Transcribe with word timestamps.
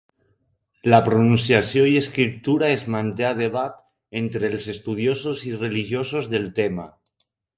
La 0.93 0.99
pronunciació 1.07 1.83
i 1.89 1.91
escriptura 1.99 2.69
es 2.77 2.85
manté 2.95 3.27
a 3.33 3.35
debat 3.41 3.77
entre 4.23 4.51
els 4.55 4.67
estudiosos 4.75 5.47
i 5.51 5.55
religiosos 5.61 6.31
del 6.35 6.51
tema. 6.63 6.91